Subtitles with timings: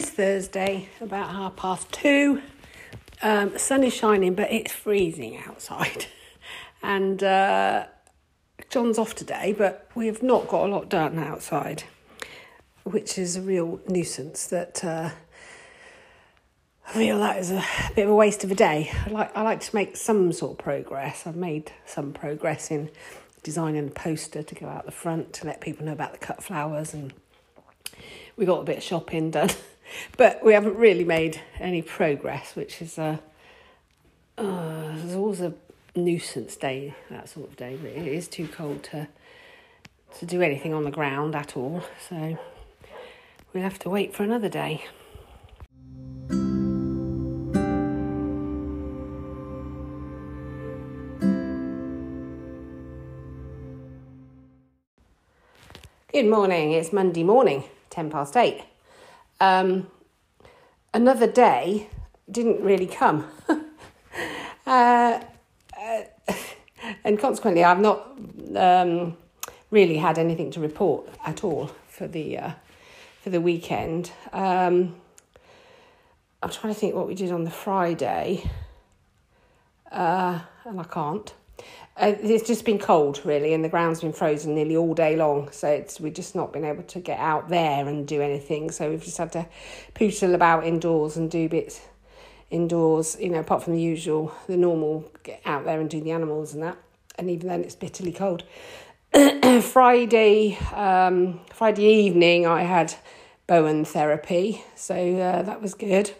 [0.00, 2.40] It's Thursday, about half past two.
[3.20, 6.06] Um, sun is shining, but it's freezing outside.
[6.82, 7.84] And uh,
[8.70, 11.82] John's off today, but we've not got a lot done outside,
[12.84, 14.46] which is a real nuisance.
[14.46, 15.10] That uh,
[16.88, 17.62] I feel that is a
[17.94, 18.90] bit of a waste of a day.
[19.04, 21.26] I like I like to make some sort of progress.
[21.26, 22.88] I've made some progress in
[23.42, 26.42] designing a poster to go out the front to let people know about the cut
[26.42, 27.12] flowers and
[28.40, 29.50] we got a bit of shopping done,
[30.16, 33.20] but we haven't really made any progress, which is a
[34.38, 35.52] uh, always a
[35.94, 37.78] nuisance day, that sort of day.
[37.80, 39.08] But it is too cold to
[40.18, 42.38] to do anything on the ground at all, so
[43.52, 44.84] we'll have to wait for another day.
[56.12, 57.64] Good morning, it's Monday morning.
[57.90, 58.62] 10 past 8.
[59.40, 59.86] Um,
[60.92, 61.88] another day
[62.30, 63.24] didn't really come.
[64.66, 65.20] uh,
[65.80, 66.00] uh,
[67.04, 68.18] and consequently, I've not
[68.54, 69.16] um,
[69.70, 72.50] really had anything to report at all for the, uh,
[73.22, 74.12] for the weekend.
[74.32, 74.96] Um,
[76.42, 78.48] I'm trying to think what we did on the Friday,
[79.90, 81.32] uh, and I can't.
[81.96, 85.50] Uh, it's just been cold, really, and the ground's been frozen nearly all day long.
[85.50, 88.70] So it's we've just not been able to get out there and do anything.
[88.70, 89.46] So we've just had to
[89.94, 91.80] pootle about indoors and do bits
[92.50, 93.16] indoors.
[93.20, 96.54] You know, apart from the usual, the normal get out there and do the animals
[96.54, 96.78] and that.
[97.18, 98.44] And even then, it's bitterly cold.
[99.62, 102.94] Friday, um, Friday evening, I had
[103.46, 106.12] Bowen therapy, so uh, that was good.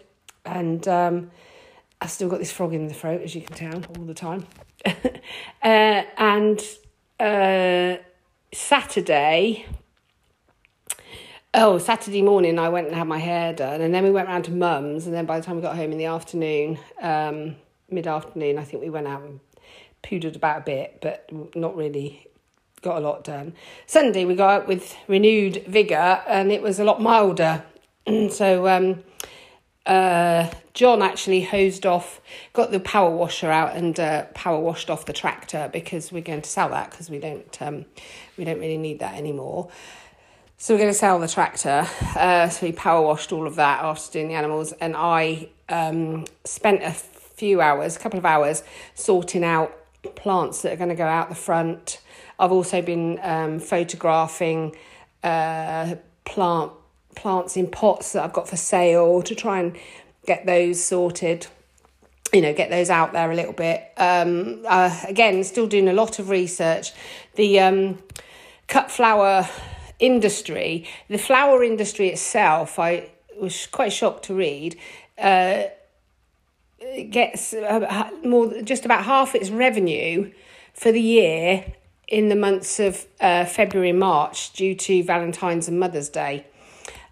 [0.44, 1.30] And um,
[2.00, 4.46] I've still got this frog in the throat, as you can tell, all the time.
[5.62, 6.60] uh, and
[7.18, 7.96] uh,
[8.52, 9.66] Saturday,
[11.54, 14.44] oh, Saturday morning, I went and had my hair done, and then we went round
[14.46, 17.56] to Mum's, and then by the time we got home in the afternoon, um,
[17.90, 19.40] mid afternoon, I think we went out and
[20.02, 22.26] poodered about a bit, but not really
[22.82, 23.52] got a lot done.
[23.86, 27.62] Sunday, we got out with renewed vigour, and it was a lot milder.
[28.30, 29.02] so, um,
[29.86, 32.20] uh, John actually hosed off,
[32.52, 36.42] got the power washer out and uh, power washed off the tractor because we're going
[36.42, 37.84] to sell that because we don't um,
[38.36, 39.70] we don't really need that anymore.
[40.58, 41.86] So we're going to sell the tractor.
[42.14, 46.26] Uh, so we power washed all of that after doing the animals, and I um,
[46.44, 48.62] spent a few hours, a couple of hours,
[48.94, 49.74] sorting out
[50.14, 52.00] plants that are going to go out the front.
[52.38, 54.76] I've also been um, photographing
[55.22, 56.72] uh, plant
[57.14, 59.76] plants in pots that I've got for sale to try and
[60.26, 61.46] get those sorted
[62.32, 63.90] you know get those out there a little bit.
[63.96, 66.92] Um, uh, again still doing a lot of research.
[67.34, 67.98] The um,
[68.70, 69.48] cut flower
[69.98, 74.76] industry the flower industry itself i was quite shocked to read
[75.18, 75.64] uh,
[77.10, 80.30] gets uh, more just about half its revenue
[80.72, 81.64] for the year
[82.08, 86.46] in the months of uh, February and March due to Valentine's and Mother's Day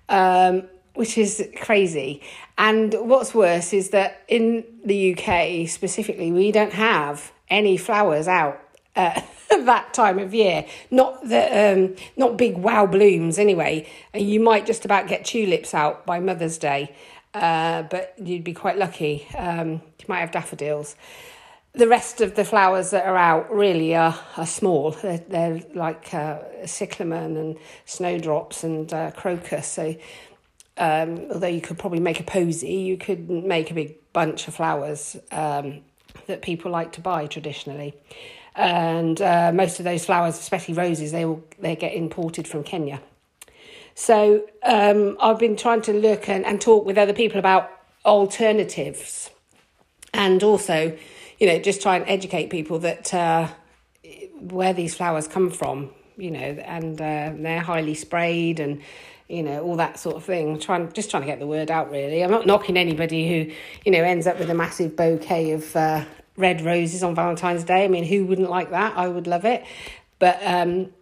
[0.09, 0.65] um,
[0.95, 2.23] which is crazy.
[2.57, 8.61] And what's worse is that in the UK specifically, we don't have any flowers out
[8.97, 10.67] at that time of year.
[10.91, 13.89] Not the um, not big wow blooms anyway.
[14.13, 16.95] And you might just about get tulips out by Mother's Day,
[17.35, 19.27] uh, but you'd be quite lucky.
[19.37, 19.71] Um,
[20.01, 20.97] you might have daffodils.
[21.79, 24.91] The rest of the flowers that are out really are, are small.
[24.91, 29.69] They're, they're like uh, cyclamen and snowdrops and uh, crocus.
[29.69, 29.95] So
[30.77, 34.57] um, although you could probably make a posy, you could make a big bunch of
[34.57, 35.83] flowers um,
[36.27, 37.95] that people like to buy traditionally.
[38.57, 43.01] And uh, most of those flowers, especially roses, they will they get imported from Kenya.
[43.95, 47.71] So um, I've been trying to look and, and talk with other people about
[48.05, 49.31] alternatives,
[50.13, 50.99] and also,
[51.39, 53.49] you know, just try and educate people that uh,
[54.41, 58.83] where these flowers come from, you know, and uh, they're highly sprayed and
[59.29, 60.59] you know, all that sort of thing.
[60.59, 61.91] Trying, just trying to get the word out.
[61.91, 63.55] Really, I'm not knocking anybody who,
[63.85, 66.05] you know, ends up with a massive bouquet of uh,
[66.37, 67.85] red roses on Valentine's Day.
[67.85, 68.97] I mean, who wouldn't like that?
[68.97, 69.65] I would love it,
[70.19, 70.93] but um,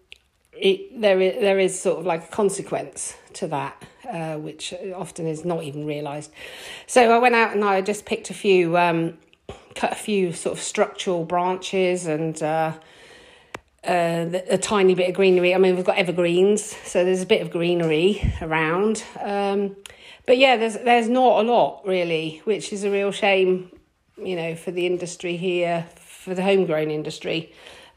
[0.53, 5.27] it, there is there is sort of like a consequence to that, uh, which often
[5.27, 6.33] is not even realised.
[6.87, 9.19] So I went out and I just picked a few, um,
[9.77, 12.43] cut a few sort of structural branches and.
[12.43, 12.73] Uh,
[13.85, 15.55] uh, a tiny bit of greenery.
[15.55, 19.05] I mean, we've got evergreens, so there's a bit of greenery around.
[19.21, 19.77] Um,
[20.27, 23.71] but yeah, there's there's not a lot really, which is a real shame,
[24.17, 27.53] you know, for the industry here, for the homegrown industry.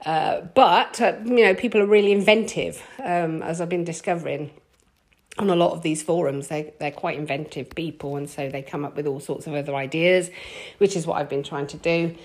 [0.05, 4.51] Uh, but uh, you know, people are really inventive, um, as I've been discovering.
[5.37, 6.47] On a lot of these forums.
[6.47, 9.75] They they're quite inventive people, and so they come up with all sorts of other
[9.75, 10.29] ideas,
[10.79, 12.15] which is what I've been trying to do,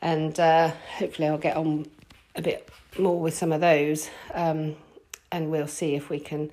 [0.00, 1.86] and uh, hopefully I'll get on
[2.36, 2.68] a bit
[2.98, 4.76] more with some of those, um,
[5.32, 6.50] and we'll see if we can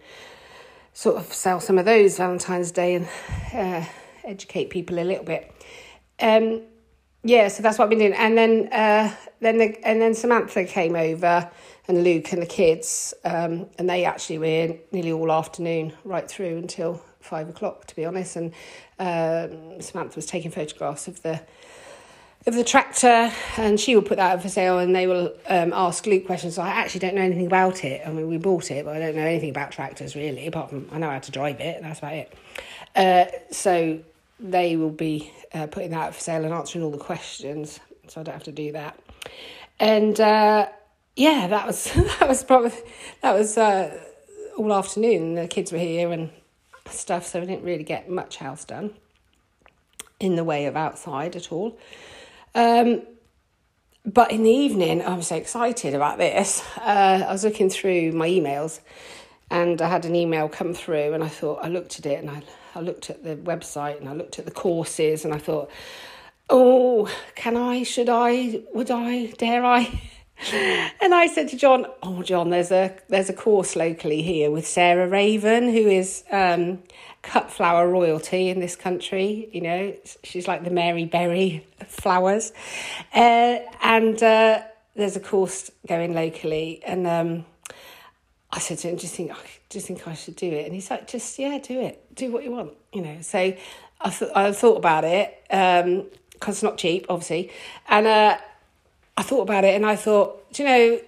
[0.93, 3.07] sort of sell some of those Valentine's Day and
[3.53, 3.85] uh,
[4.23, 5.51] educate people a little bit.
[6.19, 6.61] Um,
[7.23, 10.65] yeah, so that's what I've been doing, and then uh, then the, and then Samantha
[10.65, 11.49] came over
[11.87, 16.57] and Luke and the kids, um, and they actually were nearly all afternoon, right through
[16.57, 18.35] until five o'clock, to be honest.
[18.35, 18.53] And
[18.99, 21.41] um, Samantha was taking photographs of the
[22.45, 25.73] of the tractor, and she will put that up for sale, and they will um,
[25.73, 26.55] ask Luke questions.
[26.55, 28.01] So I actually don't know anything about it.
[28.07, 30.87] I mean, we bought it, but I don't know anything about tractors really, apart from
[30.91, 31.81] I know how to drive it.
[31.81, 32.33] That's about it.
[32.95, 33.99] Uh, so
[34.39, 38.21] they will be uh, putting that up for sale and answering all the questions, so
[38.21, 38.97] I don't have to do that.
[39.79, 40.67] And uh,
[41.17, 42.71] yeah, that was that was probably
[43.21, 43.99] that was uh,
[44.57, 45.33] all afternoon.
[45.33, 46.29] The kids were here and
[46.85, 48.93] stuff, so we didn't really get much house done
[50.19, 51.77] in the way of outside at all.
[52.55, 53.01] Um,
[54.05, 56.63] but in the evening, I was so excited about this.
[56.77, 58.79] Uh, I was looking through my emails,
[59.51, 62.29] and I had an email come through, and I thought I looked at it, and
[62.29, 62.43] I
[62.75, 65.71] I looked at the website, and I looked at the courses, and I thought,
[66.47, 67.81] oh, can I?
[67.81, 68.61] Should I?
[68.75, 69.31] Would I?
[69.37, 69.99] Dare I?
[70.53, 74.67] and I said to John, "Oh, John, there's a there's a course locally here with
[74.67, 76.83] Sarah Raven, who is um,
[77.23, 79.49] cut flower royalty in this country.
[79.51, 82.53] You know, she's like the Mary Berry of flowers,
[83.15, 84.61] uh, and uh,
[84.95, 87.45] there's a course going locally, and." Um,
[88.49, 89.31] I said to him, "Do you think?
[89.69, 92.15] Do you think I should do it?" And he's like, "Just yeah, do it.
[92.15, 93.17] Do what you want." You know.
[93.21, 96.07] So I th- I thought about it because um,
[96.47, 97.51] it's not cheap, obviously,
[97.89, 98.37] and uh,
[99.17, 101.01] I thought about it and I thought, do you know,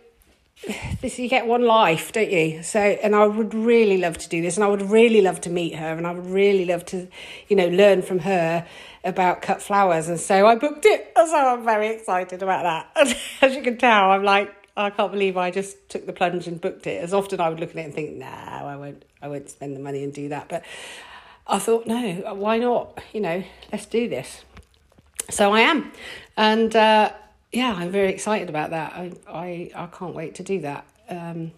[1.01, 2.63] this you get one life, don't you?
[2.63, 5.49] So, and I would really love to do this, and I would really love to
[5.49, 7.07] meet her, and I would really love to,
[7.47, 8.67] you know, learn from her
[9.03, 10.09] about cut flowers.
[10.09, 11.05] And so I booked it.
[11.19, 13.15] So I'm very excited about that.
[13.41, 16.59] as you can tell, I'm like, I can't believe I just took the plunge and
[16.59, 17.03] booked it.
[17.03, 19.75] As often I would look at it and think, no, I won't, I won't spend
[19.75, 20.49] the money and do that.
[20.49, 20.63] But
[21.45, 22.99] I thought, no, why not?
[23.13, 24.43] You know, let's do this.
[25.29, 25.91] So I am,
[26.35, 26.75] and.
[26.75, 27.11] Uh,
[27.51, 28.93] yeah, I'm very excited about that.
[28.93, 30.85] I I, I can't wait to do that.
[31.09, 31.51] Um,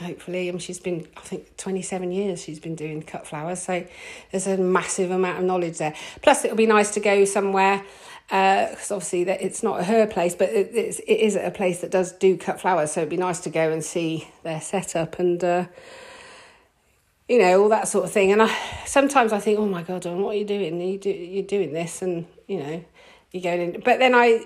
[0.00, 3.84] hopefully, and she's been I think 27 years she's been doing cut flowers, so
[4.30, 5.94] there's a massive amount of knowledge there.
[6.22, 7.84] Plus, it'll be nice to go somewhere
[8.28, 11.80] because uh, obviously that it's not her place, but it, it's, it is a place
[11.82, 12.92] that does do cut flowers.
[12.92, 15.42] So it'd be nice to go and see their setup and.
[15.42, 15.66] Uh,
[17.28, 18.54] you know all that sort of thing, and I
[18.84, 20.78] sometimes I think, oh my god, what are you doing?
[20.80, 22.84] You do, you're doing this, and you know,
[23.32, 23.80] you're going in.
[23.80, 24.44] But then I,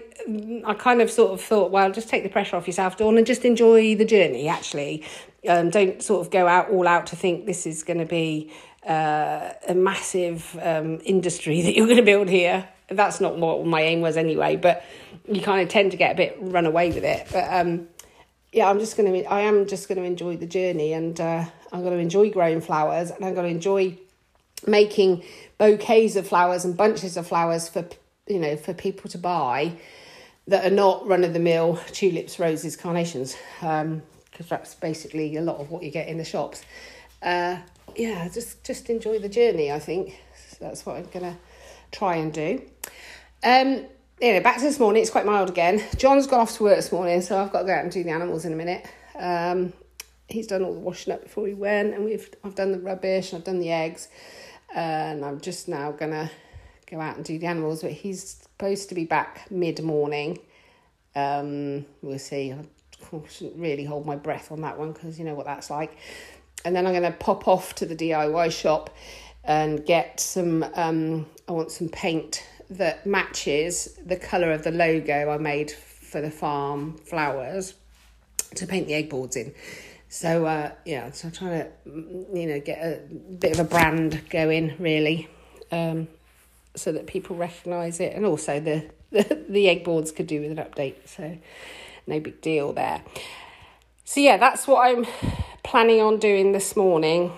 [0.64, 3.26] I kind of sort of thought, well, just take the pressure off yourself, Dawn, and
[3.26, 4.48] just enjoy the journey.
[4.48, 5.04] Actually,
[5.48, 8.52] um, don't sort of go out all out to think this is going to be
[8.86, 12.68] uh, a massive um, industry that you're going to build here.
[12.88, 14.54] That's not what my aim was anyway.
[14.56, 14.84] But
[15.28, 17.26] you kind of tend to get a bit run away with it.
[17.32, 17.88] But um,
[18.52, 19.24] yeah, I'm just going to.
[19.24, 22.60] I am just going to enjoy the journey, and uh, I'm going to enjoy growing
[22.60, 23.98] flowers, and I'm going to enjoy
[24.64, 25.24] making
[25.58, 27.84] bouquets of flowers and bunches of flowers for
[28.26, 29.72] you know, for people to buy
[30.48, 34.02] that are not run of the mill tulips, roses, carnations, because um,
[34.48, 36.62] that's basically a lot of what you get in the shops.
[37.22, 37.56] Uh,
[37.96, 39.72] yeah, just just enjoy the journey.
[39.72, 40.20] I think
[40.60, 41.36] that's what I'm gonna
[41.90, 42.62] try and do.
[43.42, 43.86] Um,
[44.20, 45.02] anyway, back to this morning.
[45.02, 45.82] It's quite mild again.
[45.96, 48.02] John's gone off to work this morning, so I've got to go out and do
[48.02, 48.86] the animals in a minute.
[49.18, 49.72] Um,
[50.28, 53.32] he's done all the washing up before he went, and we've I've done the rubbish
[53.32, 54.08] and I've done the eggs,
[54.74, 56.30] and I'm just now gonna
[56.90, 60.38] go out and do the animals, but he's supposed to be back mid morning.
[61.14, 62.52] Um, we'll see.
[62.52, 65.96] I shouldn't really hold my breath on that one because you know what that's like.
[66.64, 68.94] And then I'm going to pop off to the DIY shop
[69.44, 70.64] and get some.
[70.74, 76.20] Um, I want some paint that matches the colour of the logo I made for
[76.20, 77.74] the farm flowers
[78.56, 79.54] to paint the egg boards in.
[80.08, 81.68] So uh, yeah, so I'm trying to
[82.34, 83.00] you know get a
[83.34, 85.28] bit of a brand going really.
[85.70, 86.08] Um,
[86.76, 90.50] so that people recognise it, and also the, the the egg boards could do with
[90.50, 90.94] an update.
[91.06, 91.36] So
[92.06, 93.02] no big deal there.
[94.04, 95.06] So yeah, that's what I'm
[95.64, 97.32] planning on doing this morning,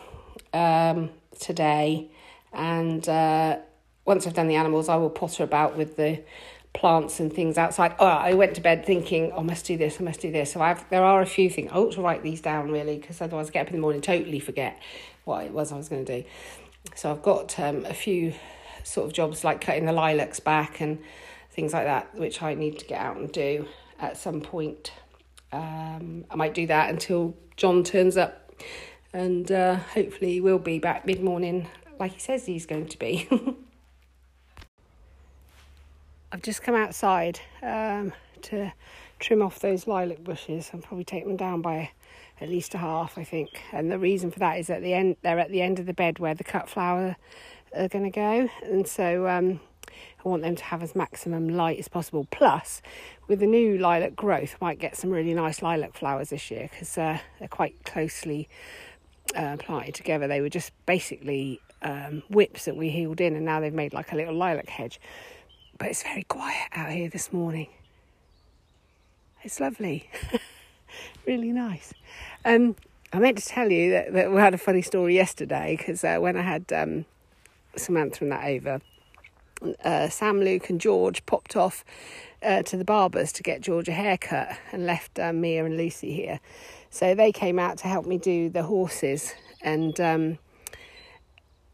[0.52, 2.10] um, today,
[2.52, 3.58] and uh,
[4.04, 6.22] once I've done the animals, I will potter about with the
[6.74, 7.94] plants and things outside.
[7.98, 10.52] Oh, I went to bed thinking, oh, I must do this, I must do this.
[10.52, 11.70] So I've, there are a few things.
[11.72, 14.00] I ought to write these down really, because otherwise I get up in the morning
[14.00, 14.78] totally forget
[15.24, 16.28] what it was I was going to do.
[16.94, 18.34] So I've got um, a few
[18.84, 20.98] sort of jobs like cutting the lilacs back and
[21.50, 23.66] things like that, which I need to get out and do
[23.98, 24.92] at some point.
[25.52, 28.52] Um, I might do that until John turns up
[29.12, 31.68] and uh, hopefully he will be back mid morning
[31.98, 33.28] like he says he's going to be.
[36.32, 38.72] I've just come outside um, to
[39.18, 41.90] trim off those lilac bushes and probably take them down by
[42.40, 43.62] at least a half, I think.
[43.72, 45.94] And the reason for that is at the end they're at the end of the
[45.94, 47.16] bed where the cut flower
[47.74, 49.60] are going to go, and so um,
[50.24, 52.26] I want them to have as maximum light as possible.
[52.30, 52.82] Plus,
[53.26, 56.96] with the new lilac growth, might get some really nice lilac flowers this year because
[56.98, 58.48] uh, they're quite closely
[59.34, 60.26] uh, planted together.
[60.26, 64.12] They were just basically um, whips that we heeled in, and now they've made like
[64.12, 65.00] a little lilac hedge.
[65.78, 67.68] But it's very quiet out here this morning.
[69.44, 70.10] It's lovely,
[71.26, 71.94] really nice.
[72.44, 72.74] Um,
[73.12, 76.18] I meant to tell you that, that, we had a funny story yesterday because uh,
[76.18, 77.04] when I had um,
[77.78, 78.80] Samantha and that over,
[79.84, 81.84] uh, Sam, Luke, and George popped off
[82.42, 86.12] uh, to the barber's to get George a haircut and left uh, Mia and Lucy
[86.12, 86.40] here.
[86.90, 90.38] So they came out to help me do the horses and um,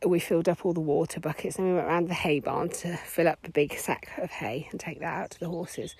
[0.06, 2.96] we filled up all the water buckets and we went around the hay barn to
[2.96, 5.94] fill up a big sack of hay and take that out to the horses.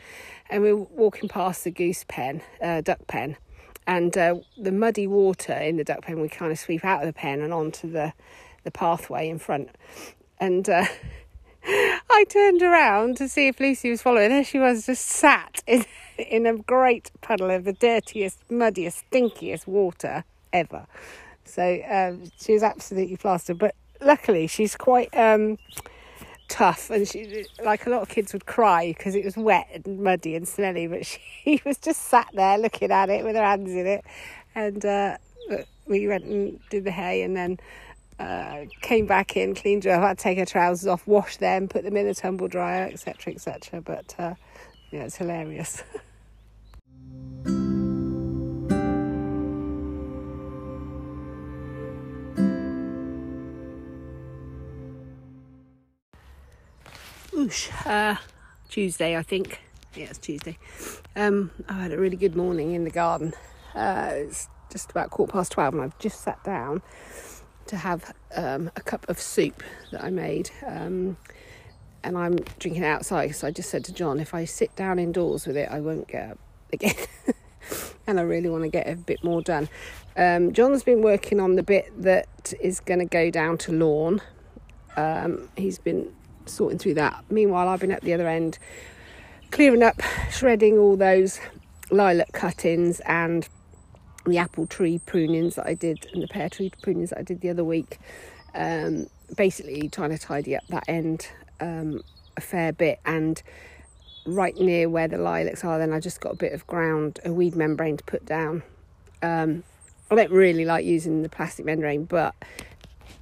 [0.51, 3.37] And we were walking past the goose pen, uh, duck pen,
[3.87, 7.07] and uh, the muddy water in the duck pen we kind of sweep out of
[7.07, 8.13] the pen and onto the,
[8.65, 9.71] the pathway in front.
[10.39, 10.87] And uh,
[11.67, 14.31] I turned around to see if Lucy was following.
[14.31, 15.85] There she was, just sat in,
[16.19, 20.87] in a great puddle of the dirtiest, muddiest, stinkiest water ever.
[21.45, 23.59] So um, she was absolutely plastered.
[23.59, 25.59] But luckily, she's quite um,
[26.49, 30.03] tough, and she like a lot of kids would cry because it was wet and
[30.03, 30.87] muddy and smelly.
[30.87, 31.07] But
[31.45, 34.05] she was just sat there looking at it with her hands in it,
[34.55, 35.17] and uh,
[35.87, 37.59] we went and did the hay, and then.
[38.19, 41.83] Uh, came back in, cleaned her up, to take her trousers off, wash them, put
[41.83, 43.81] them in the tumble dryer, etc., etc.
[43.81, 44.35] But uh,
[44.91, 45.83] yeah, it's hilarious.
[57.45, 58.17] Oosh, uh,
[58.69, 59.61] Tuesday, I think.
[59.97, 60.57] Yeah, it's Tuesday.
[61.17, 63.35] Um, I had a really good morning in the garden.
[63.75, 66.81] Uh, it's just about quarter past 12, and I've just sat down
[67.67, 70.51] to have um, a cup of soup that I made.
[70.67, 71.17] Um,
[72.03, 75.47] and I'm drinking outside so I just said to John, if I sit down indoors
[75.47, 76.39] with it, I won't get up
[76.73, 76.95] again.
[78.07, 79.69] and I really want to get a bit more done.
[80.17, 84.21] Um, John's been working on the bit that is going to go down to lawn.
[84.97, 86.15] Um, he's been
[86.47, 87.25] sorting through that.
[87.31, 88.59] Meanwhile, I've been at the other end
[89.51, 91.41] clearing up, shredding all those
[91.91, 93.49] lilac cuttings and
[94.27, 97.41] the apple tree prunings that I did and the pear tree prunings that I did
[97.41, 97.99] the other week.
[98.55, 101.29] Um, basically, trying to tidy up that end
[101.61, 102.03] um,
[102.37, 103.43] a fair bit and
[104.27, 107.33] right near where the lilacs are, then I just got a bit of ground, a
[107.33, 108.63] weed membrane to put down.
[109.23, 109.65] Um,
[110.11, 112.35] I don't really like using the plastic membrane, but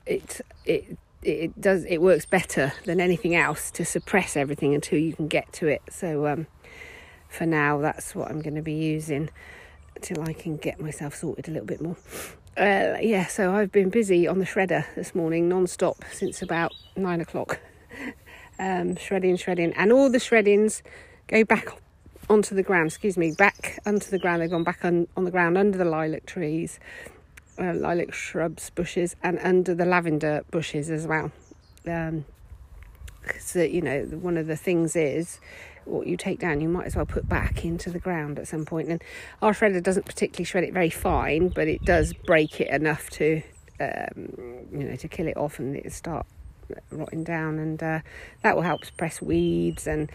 [0.07, 5.13] it it it does it works better than anything else to suppress everything until you
[5.15, 5.83] can get to it.
[5.91, 6.47] So um,
[7.29, 9.31] for now, that's what I'm going to be using
[9.97, 11.97] until I can get myself sorted a little bit more.
[12.57, 17.21] Uh, yeah, so I've been busy on the shredder this morning non-stop since about nine
[17.21, 17.61] o'clock.
[18.59, 20.83] um, shredding, shredding, and all the shreddings
[21.29, 21.69] go back
[22.29, 22.89] onto the ground.
[22.89, 24.43] Excuse me, back onto the ground.
[24.43, 26.79] They've gone back on, on the ground under the lilac trees
[27.59, 31.31] uh, lilac shrubs, bushes, and under the lavender bushes as well.
[31.87, 32.25] Um,
[33.55, 35.39] uh, you know one of the things is
[35.85, 38.65] what you take down you might as well put back into the ground at some
[38.65, 38.89] point.
[38.89, 39.03] and
[39.41, 43.43] our shredder doesn't particularly shred it very fine but it does break it enough to
[43.81, 44.33] um,
[44.73, 46.27] you know to kill it off and it start
[46.91, 48.01] rotting down and uh,
[48.43, 50.11] that will help suppress weeds and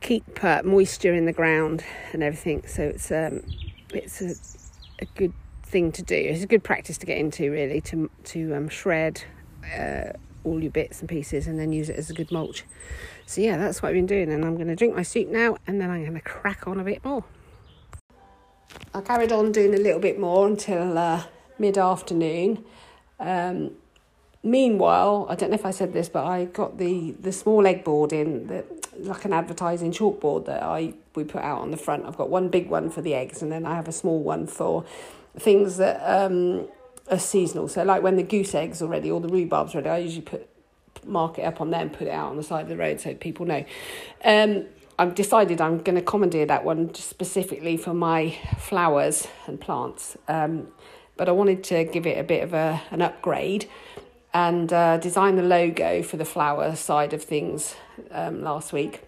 [0.00, 3.42] keep uh, moisture in the ground and everything so it's um,
[3.92, 4.34] it's a,
[5.02, 5.32] a good
[5.68, 6.16] thing to do.
[6.16, 9.22] It's a good practice to get into, really, to to um, shred
[9.78, 10.12] uh,
[10.44, 12.64] all your bits and pieces and then use it as a good mulch.
[13.28, 15.58] So yeah, that's what I've been doing, and I'm going to drink my soup now,
[15.66, 17.22] and then I'm going to crack on a bit more.
[18.94, 21.24] I carried on doing a little bit more until uh,
[21.58, 22.64] mid afternoon.
[23.20, 23.72] Um,
[24.42, 27.84] meanwhile, I don't know if I said this, but I got the the small egg
[27.84, 28.64] board in that
[28.96, 32.06] like an advertising chalkboard that I we put out on the front.
[32.06, 34.46] I've got one big one for the eggs, and then I have a small one
[34.46, 34.86] for
[35.38, 36.66] things that um,
[37.10, 37.68] are seasonal.
[37.68, 40.48] So, like when the goose eggs are ready or the rhubarb's ready, I usually put
[41.04, 43.00] mark it up on there and put it out on the side of the road
[43.00, 43.64] so people know.
[44.24, 44.66] Um,
[44.98, 50.16] I've decided I'm going to commandeer that one specifically for my flowers and plants.
[50.26, 50.68] Um,
[51.16, 53.68] but I wanted to give it a bit of a, an upgrade
[54.34, 57.74] and uh, design the logo for the flower side of things
[58.10, 59.02] um, last week.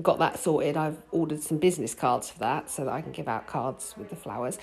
[0.00, 0.76] Got that sorted.
[0.76, 4.10] I've ordered some business cards for that so that I can give out cards with
[4.10, 4.58] the flowers.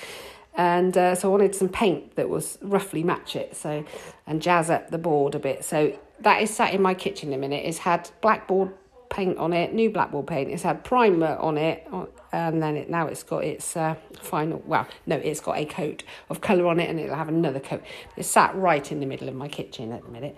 [0.55, 3.55] and uh, so I wanted some paint that was roughly match it.
[3.55, 3.85] So
[4.25, 5.63] and jazz up the board a bit.
[5.63, 7.65] So that is sat in my kitchen a minute.
[7.65, 8.71] It's had blackboard
[9.09, 10.49] paint on it, new blackboard paint.
[10.51, 11.87] It's had primer on it,
[12.31, 14.61] and then it now it's got its uh, final.
[14.65, 17.83] Well, no, it's got a coat of colour on it, and it'll have another coat.
[18.15, 20.35] It's sat right in the middle of my kitchen at the minute,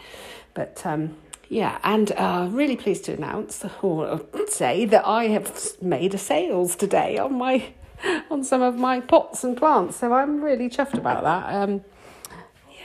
[0.53, 0.85] but.
[0.85, 1.17] Um,
[1.51, 6.77] yeah, and uh, really pleased to announce or say that I have made a sales
[6.77, 7.73] today on my
[8.31, 9.97] on some of my pots and plants.
[9.97, 11.53] So I'm really chuffed about that.
[11.53, 11.83] Um,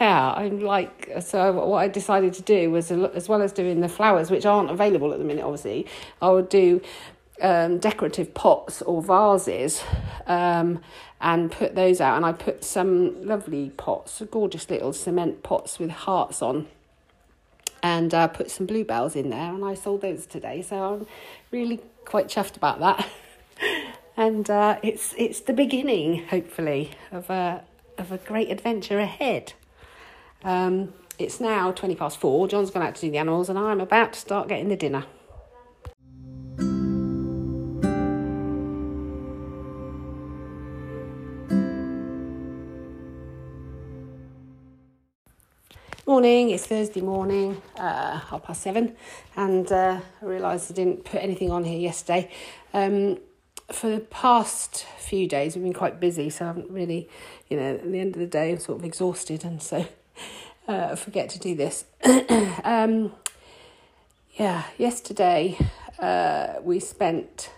[0.00, 3.88] yeah, I'm like, so what I decided to do was, as well as doing the
[3.88, 5.86] flowers, which aren't available at the minute, obviously,
[6.20, 6.82] I would do
[7.40, 9.82] um, decorative pots or vases
[10.26, 10.80] um,
[11.20, 12.16] and put those out.
[12.16, 16.68] And I put some lovely pots, gorgeous little cement pots with hearts on.
[17.82, 20.60] And uh, put some bluebells in there, and I sold those today.
[20.62, 21.06] So I'm
[21.52, 23.08] really quite chuffed about that.
[24.16, 27.62] and uh, it's it's the beginning, hopefully, of a
[27.96, 29.52] of a great adventure ahead.
[30.45, 32.47] Um, it's now 20 past four.
[32.49, 35.05] John's gone out to do the animals, and I'm about to start getting the dinner.
[46.09, 48.95] Morning, it's Thursday morning, uh, half past seven,
[49.35, 52.31] and uh, I realised I didn't put anything on here yesterday.
[52.73, 53.19] Um,
[53.73, 57.09] for the past few days, we've been quite busy, so I haven't really,
[57.49, 59.85] you know, at the end of the day, I'm sort of exhausted, and so
[60.68, 61.85] uh, forget to do this.
[62.64, 63.12] um,
[64.35, 65.56] yeah, yesterday
[65.99, 67.50] uh, we spent,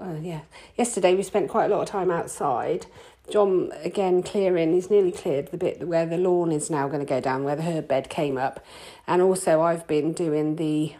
[0.00, 0.40] uh, yeah,
[0.76, 2.86] yesterday we spent quite a lot of time outside.
[3.30, 7.06] John again clearing, he's nearly cleared the bit where the lawn is now going to
[7.06, 8.64] go down, where the herb bed came up.
[9.06, 10.94] And also, I've been doing the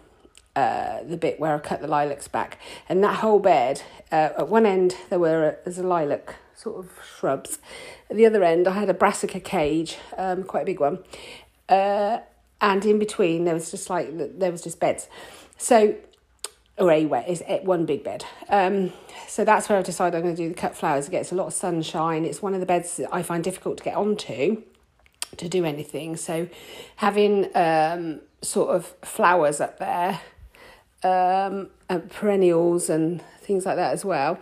[0.54, 2.58] uh, the bit where I cut the lilacs back,
[2.88, 3.82] and that whole bed.
[4.10, 7.58] Uh, at one end there were a, there's a lilac sort of shrubs.
[8.10, 10.98] At the other end, I had a brassica cage, um, quite a big one,
[11.68, 12.18] uh,
[12.60, 15.08] and in between there was just like there was just beds.
[15.56, 15.94] So,
[16.76, 18.24] or a wet is one big bed.
[18.48, 18.92] Um,
[19.26, 21.08] so that's where I've decided I'm going to do the cut flowers.
[21.08, 22.24] It gets a lot of sunshine.
[22.24, 24.62] It's one of the beds that I find difficult to get onto
[25.36, 26.16] to do anything.
[26.16, 26.48] So,
[26.96, 30.20] having um, sort of flowers up there
[31.04, 34.40] um, and perennials and things like that as well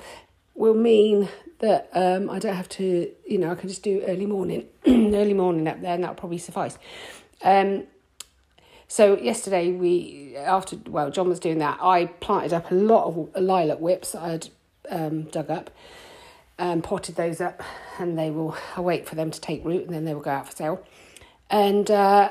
[0.56, 4.26] will mean that um, I don't have to, you know, I can just do early
[4.26, 6.78] morning, early morning up there, and that'll probably suffice.
[7.42, 7.84] Um,
[8.88, 11.78] so yesterday we, after well, John was doing that.
[11.80, 14.48] I planted up a lot of lilac whips that I had
[14.90, 15.70] um, dug up,
[16.58, 17.62] and potted those up,
[17.98, 18.56] and they will.
[18.76, 20.86] I wait for them to take root, and then they will go out for sale.
[21.50, 22.30] And uh,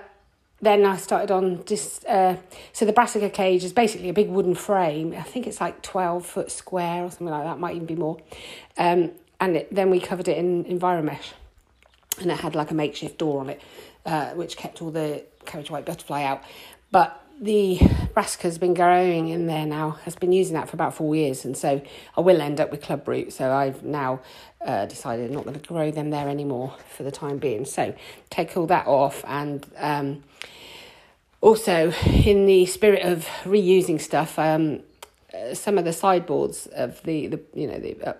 [0.61, 2.37] then I started on just Uh,
[2.73, 5.13] so the brassica cage is basically a big wooden frame.
[5.13, 7.59] I think it's like twelve foot square or something like that.
[7.59, 8.17] Might even be more.
[8.77, 11.33] Um, and it, then we covered it in Enviromesh,
[12.19, 13.61] and it had like a makeshift door on it,
[14.05, 16.41] uh, which kept all the cabbage white butterfly out.
[16.91, 17.79] But the
[18.13, 19.91] brassica's been growing in there now.
[20.03, 21.81] Has been using that for about four years, and so
[22.15, 23.33] I will end up with club root.
[23.33, 24.21] So I've now
[24.65, 27.65] uh, decided I'm not going to grow them there anymore for the time being.
[27.65, 27.93] So
[28.29, 30.23] take all that off, and um,
[31.41, 34.81] also in the spirit of reusing stuff, um,
[35.33, 38.13] uh, some of the sideboards of the the you know the uh,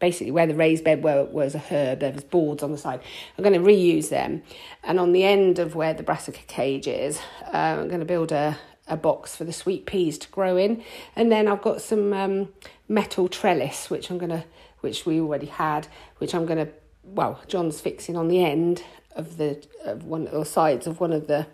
[0.00, 3.00] basically where the raised bed were, was a herb, there was boards on the side.
[3.36, 4.42] I'm going to reuse them.
[4.82, 7.20] And on the end of where the brassica cage is,
[7.52, 8.58] uh, I'm going to build a,
[8.88, 10.82] a box for the sweet peas to grow in.
[11.14, 12.48] And then I've got some um,
[12.88, 14.44] metal trellis, which I'm going to,
[14.80, 15.86] which we already had,
[16.18, 16.72] which I'm going to,
[17.04, 18.82] well, John's fixing on the end
[19.14, 21.46] of the, of one, or sides of one of the,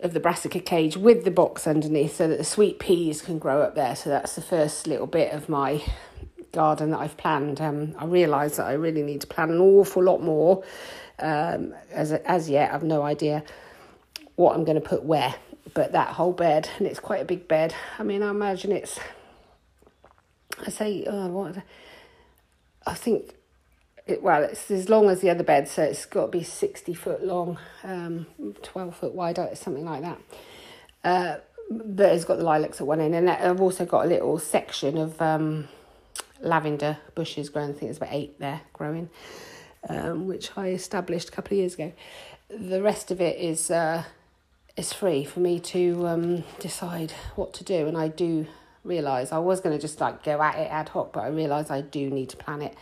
[0.00, 3.62] of the brassica cage with the box underneath so that the sweet peas can grow
[3.62, 3.96] up there.
[3.96, 5.82] So that's the first little bit of my
[6.52, 7.60] garden that I've planned.
[7.60, 10.64] Um, I realise that I really need to plan an awful lot more.
[11.18, 13.42] Um, as as yet, I've no idea
[14.36, 15.34] what I'm going to put where.
[15.74, 17.74] But that whole bed, and it's quite a big bed.
[17.98, 18.98] I mean, I imagine it's.
[20.66, 21.62] I say, uh, what?
[22.86, 23.34] I think.
[24.06, 26.94] It, well, it's as long as the other bed, so it's got to be sixty
[26.94, 28.26] foot long, um,
[28.62, 30.18] twelve foot wide, something like that.
[31.04, 31.36] Uh,
[31.70, 34.96] but it's got the lilacs at one end, and I've also got a little section
[34.96, 35.68] of um,
[36.40, 37.70] lavender bushes growing.
[37.70, 39.10] I think there's about eight there growing,
[39.88, 41.92] um, which I established a couple of years ago.
[42.48, 44.04] The rest of it is uh,
[44.76, 48.46] is free for me to um, decide what to do, and I do
[48.84, 51.70] realise I was going to just like go at it ad hoc, but I realise
[51.70, 52.74] I do need to plan it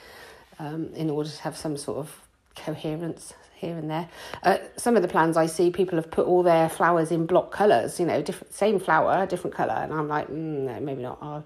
[0.58, 2.20] um, in order to have some sort of
[2.54, 4.08] coherence here and there.
[4.42, 7.50] Uh, some of the plans I see, people have put all their flowers in block
[7.50, 11.18] colours, you know, different same flower, different colour, and I'm like, mm, no, maybe not.
[11.20, 11.44] I'll,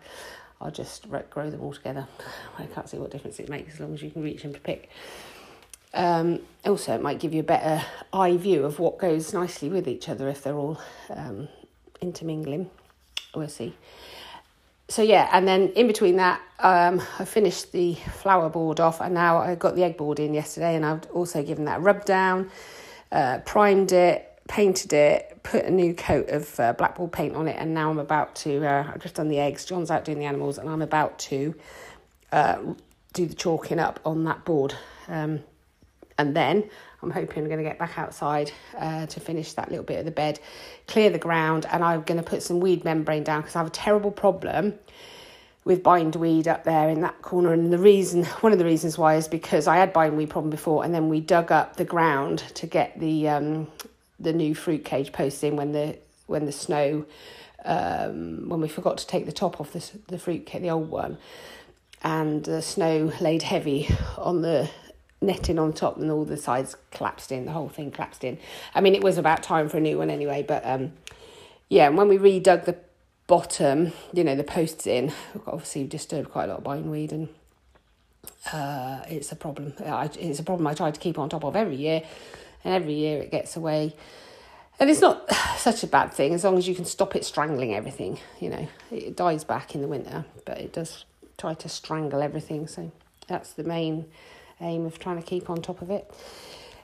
[0.60, 2.06] I'll just grow them all together.
[2.58, 4.90] I can't see what difference it makes as long as you can reach to pick.
[5.92, 9.88] Um, also, it might give you a better eye view of what goes nicely with
[9.88, 11.48] each other if they're all um,
[12.00, 12.70] intermingling.
[13.34, 13.74] We'll see.
[14.88, 19.14] So yeah, and then in between that, um, I finished the flower board off, and
[19.14, 22.50] now I got the egg board in yesterday, and I've also given that rub down,
[23.12, 27.56] uh, primed it, painted it, put a new coat of uh, blackboard paint on it,
[27.58, 28.64] and now I'm about to.
[28.64, 29.64] Uh, I've just done the eggs.
[29.64, 31.54] John's out doing the animals, and I'm about to
[32.32, 32.58] uh,
[33.12, 34.74] do the chalking up on that board.
[35.08, 35.40] Um,
[36.18, 36.68] and then
[37.02, 40.04] I'm hoping I'm going to get back outside uh, to finish that little bit of
[40.04, 40.38] the bed,
[40.86, 43.68] clear the ground, and I'm going to put some weed membrane down because I have
[43.68, 44.74] a terrible problem
[45.64, 47.52] with bindweed up there in that corner.
[47.52, 50.84] And the reason, one of the reasons why, is because I had bindweed problem before,
[50.84, 53.66] and then we dug up the ground to get the um,
[54.20, 57.04] the new fruit cage posts in when the when the snow
[57.64, 60.90] um, when we forgot to take the top off the the fruit cage, the old
[60.90, 61.18] one,
[62.02, 64.70] and the snow laid heavy on the
[65.22, 68.38] netting on top and all the sides collapsed in the whole thing collapsed in.
[68.74, 70.92] I mean it was about time for a new one anyway but um
[71.68, 72.76] yeah and when we redug the
[73.26, 75.12] bottom you know the posts in
[75.46, 77.28] obviously disturbed quite a lot of bindweed and
[78.52, 79.74] uh it's a problem.
[79.78, 82.02] It's a problem i try to keep on top of every year
[82.64, 83.94] and every year it gets away.
[84.78, 87.74] And it's not such a bad thing as long as you can stop it strangling
[87.74, 88.18] everything.
[88.40, 91.04] You know, it dies back in the winter, but it does
[91.38, 92.66] try to strangle everything.
[92.66, 92.90] So
[93.28, 94.06] that's the main
[94.60, 96.10] aim of trying to keep on top of it.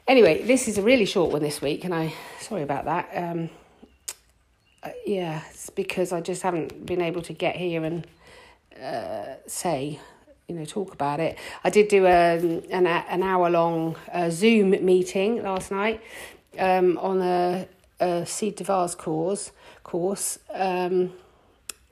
[0.08, 3.10] Anyway, this is a really short one this week, and I sorry about that.
[3.12, 3.50] Um,
[4.82, 8.06] uh, yeah, it's because I just haven't been able to get here and
[8.80, 9.98] uh, say
[10.48, 11.38] you know talk about it.
[11.64, 12.36] I did do a
[12.70, 16.00] an an hour long uh, Zoom meeting last night
[16.58, 17.68] um, on a,
[18.00, 19.50] a seed course
[19.82, 21.12] course, um,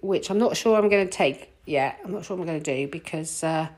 [0.00, 1.98] which I'm not sure I'm going to take yet.
[2.04, 3.42] I'm not sure I'm going to do because.
[3.42, 3.68] Uh,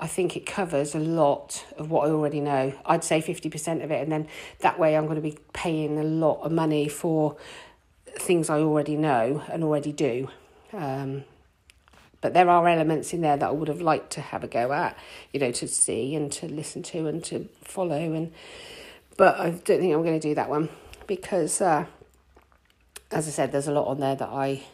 [0.00, 2.72] I think it covers a lot of what I already know.
[2.86, 4.28] I'd say 50% of it, and then
[4.60, 7.36] that way I'm going to be paying a lot of money for
[8.06, 10.28] things I already know and already do.
[10.72, 11.24] Um,
[12.20, 14.72] but there are elements in there that I would have liked to have a go
[14.72, 14.96] at,
[15.32, 18.12] you know, to see and to listen to and to follow.
[18.12, 18.32] And
[19.16, 20.68] but I don't think I'm going to do that one
[21.06, 21.86] because, uh,
[23.10, 24.64] as I said, there's a lot on there that I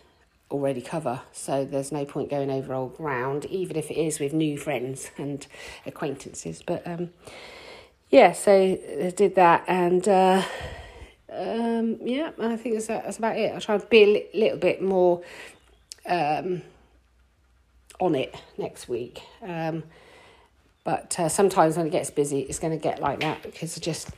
[0.51, 1.21] already cover.
[1.33, 5.11] So there's no point going over old ground, even if it is with new friends
[5.19, 5.47] and
[5.85, 6.63] acquaintances.
[6.67, 7.11] But um,
[8.11, 10.09] yeah, so I did that and.
[10.09, 10.43] Uh,
[11.37, 13.53] um, yeah, I think that's, that's about it.
[13.53, 15.23] I'll try to be a li- little bit more
[16.07, 16.63] um,
[18.05, 19.23] on it next week.
[19.43, 19.85] Um,
[20.85, 23.85] but uh, sometimes when it gets busy, it's going to get like that because it's
[23.85, 24.11] just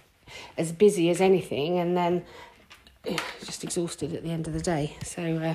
[0.59, 2.25] as busy as anything, and then
[3.44, 4.96] just exhausted at the end of the day.
[5.05, 5.55] So, uh,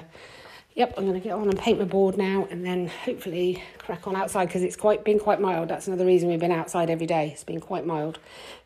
[0.74, 4.08] yep, I'm going to get on and paint my board now, and then hopefully crack
[4.08, 5.67] on outside because it's quite been quite mild.
[5.67, 7.32] That's another reason we've been outside every day.
[7.34, 8.20] It's been quite mild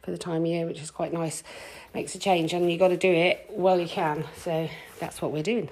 [0.03, 1.41] for the time of year, which is quite nice.
[1.95, 4.25] Makes a change, and you got to do it while you can.
[4.37, 5.69] So that's what we're doing.